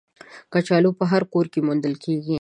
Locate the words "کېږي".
2.03-2.29